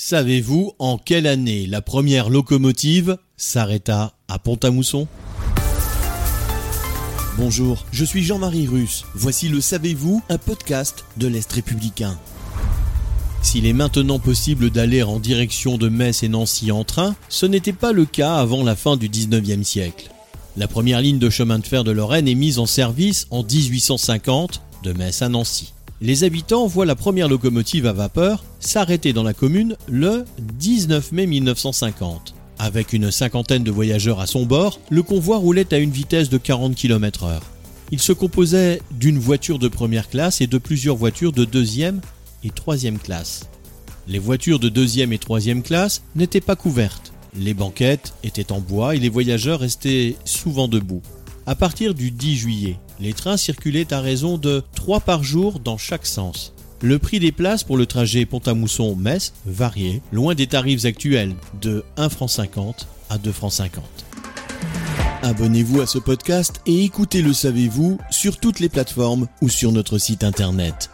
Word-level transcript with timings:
Savez-vous 0.00 0.74
en 0.78 0.96
quelle 0.96 1.26
année 1.26 1.66
la 1.66 1.82
première 1.82 2.30
locomotive 2.30 3.16
s'arrêta 3.36 4.12
à 4.28 4.38
Pont-à-Mousson? 4.38 5.08
Bonjour, 7.36 7.84
je 7.90 8.04
suis 8.04 8.22
Jean-Marie 8.22 8.68
Russe. 8.68 9.04
Voici 9.16 9.48
le 9.48 9.60
Savez-vous, 9.60 10.22
un 10.28 10.38
podcast 10.38 11.04
de 11.16 11.26
l'Est 11.26 11.52
républicain. 11.52 12.16
S'il 13.42 13.66
est 13.66 13.72
maintenant 13.72 14.20
possible 14.20 14.70
d'aller 14.70 15.02
en 15.02 15.18
direction 15.18 15.78
de 15.78 15.88
Metz 15.88 16.22
et 16.22 16.28
Nancy 16.28 16.70
en 16.70 16.84
train, 16.84 17.16
ce 17.28 17.46
n'était 17.46 17.72
pas 17.72 17.90
le 17.90 18.04
cas 18.04 18.36
avant 18.36 18.62
la 18.62 18.76
fin 18.76 18.96
du 18.96 19.08
19e 19.08 19.64
siècle. 19.64 20.10
La 20.56 20.68
première 20.68 21.00
ligne 21.00 21.18
de 21.18 21.30
chemin 21.30 21.58
de 21.58 21.66
fer 21.66 21.82
de 21.82 21.90
Lorraine 21.90 22.28
est 22.28 22.36
mise 22.36 22.60
en 22.60 22.66
service 22.66 23.26
en 23.30 23.42
1850 23.42 24.62
de 24.84 24.92
Metz 24.92 25.22
à 25.22 25.28
Nancy. 25.28 25.72
Les 26.00 26.22
habitants 26.22 26.68
voient 26.68 26.86
la 26.86 26.94
première 26.94 27.28
locomotive 27.28 27.86
à 27.86 27.92
vapeur 27.92 28.44
s'arrêter 28.60 29.12
dans 29.12 29.24
la 29.24 29.34
commune 29.34 29.76
le 29.88 30.24
19 30.38 31.10
mai 31.10 31.26
1950. 31.26 32.34
Avec 32.60 32.92
une 32.92 33.10
cinquantaine 33.10 33.64
de 33.64 33.72
voyageurs 33.72 34.20
à 34.20 34.28
son 34.28 34.46
bord, 34.46 34.78
le 34.90 35.02
convoi 35.02 35.38
roulait 35.38 35.74
à 35.74 35.78
une 35.78 35.90
vitesse 35.90 36.28
de 36.28 36.38
40 36.38 36.76
km/h. 36.76 37.40
Il 37.90 38.00
se 38.00 38.12
composait 38.12 38.80
d'une 38.92 39.18
voiture 39.18 39.58
de 39.58 39.66
première 39.66 40.08
classe 40.08 40.40
et 40.40 40.46
de 40.46 40.58
plusieurs 40.58 40.96
voitures 40.96 41.32
de 41.32 41.44
deuxième 41.44 42.00
et 42.44 42.50
troisième 42.50 42.98
classe. 42.98 43.48
Les 44.06 44.20
voitures 44.20 44.60
de 44.60 44.68
deuxième 44.68 45.12
et 45.12 45.18
troisième 45.18 45.62
classe 45.62 46.02
n'étaient 46.14 46.40
pas 46.40 46.56
couvertes. 46.56 47.12
Les 47.36 47.54
banquettes 47.54 48.14
étaient 48.22 48.52
en 48.52 48.60
bois 48.60 48.94
et 48.94 49.00
les 49.00 49.08
voyageurs 49.08 49.60
restaient 49.60 50.14
souvent 50.24 50.68
debout. 50.68 51.02
À 51.46 51.56
partir 51.56 51.94
du 51.94 52.12
10 52.12 52.36
juillet, 52.36 52.76
les 53.00 53.12
trains 53.12 53.36
circulaient 53.36 53.92
à 53.92 54.00
raison 54.00 54.38
de 54.38 54.62
3 54.74 55.00
par 55.00 55.22
jour 55.22 55.60
dans 55.60 55.78
chaque 55.78 56.06
sens. 56.06 56.52
Le 56.80 56.98
prix 56.98 57.18
des 57.18 57.32
places 57.32 57.64
pour 57.64 57.76
le 57.76 57.86
trajet 57.86 58.24
Pont-à-Mousson-Metz 58.24 59.32
variait, 59.46 60.00
loin 60.12 60.34
des 60.34 60.46
tarifs 60.46 60.84
actuels, 60.84 61.34
de 61.60 61.84
1 61.96 62.08
franc 62.08 62.28
50 62.28 62.86
à 63.10 63.18
2 63.18 63.32
francs 63.32 63.52
50. 63.52 63.84
Abonnez-vous 65.22 65.80
à 65.80 65.86
ce 65.86 65.98
podcast 65.98 66.60
et 66.66 66.84
écoutez 66.84 67.22
Le 67.22 67.32
Savez-vous 67.32 67.98
sur 68.10 68.38
toutes 68.38 68.60
les 68.60 68.68
plateformes 68.68 69.26
ou 69.42 69.48
sur 69.48 69.72
notre 69.72 69.98
site 69.98 70.22
internet. 70.22 70.90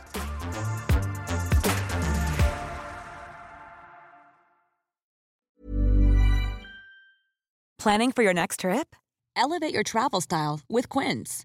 Planning 7.79 8.13
for 8.13 8.23
your 8.23 8.33
next 8.33 8.61
trip? 8.61 8.97
Elevate 9.37 9.75
your 9.75 9.83
travel 9.83 10.23
style 10.23 10.61
with 10.71 10.89
Quince. 10.89 11.45